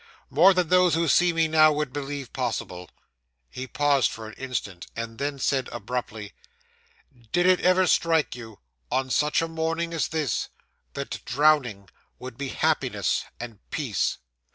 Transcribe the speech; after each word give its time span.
More 0.31 0.55
than 0.55 0.69
those 0.69 0.95
who 0.95 1.07
see 1.07 1.31
me 1.31 1.47
now 1.47 1.71
would 1.71 1.93
believe 1.93 2.33
possible.' 2.33 2.89
He 3.51 3.67
paused 3.67 4.09
for 4.09 4.25
an 4.27 4.33
instant, 4.33 4.87
and 4.95 5.19
then 5.19 5.37
said 5.37 5.69
abruptly 5.71 6.33
'Did 7.31 7.45
it 7.45 7.59
ever 7.61 7.85
strike 7.85 8.35
you, 8.35 8.57
on 8.91 9.11
such 9.11 9.43
a 9.43 9.47
morning 9.47 9.93
as 9.93 10.07
this, 10.07 10.49
that 10.93 11.23
drowning 11.25 11.87
would 12.17 12.35
be 12.35 12.47
happiness 12.49 13.25
and 13.39 13.59
peace? 13.69 14.17